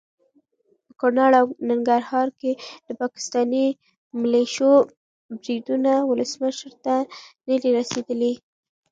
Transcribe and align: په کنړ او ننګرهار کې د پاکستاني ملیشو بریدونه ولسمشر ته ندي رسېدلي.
په 0.85 0.91
کنړ 1.01 1.31
او 1.39 1.45
ننګرهار 1.69 2.27
کې 2.39 2.51
د 2.87 2.89
پاکستاني 3.01 3.67
ملیشو 4.21 4.71
بریدونه 5.39 5.91
ولسمشر 6.09 6.71
ته 6.85 6.95
ندي 7.49 7.69
رسېدلي. 7.79 8.33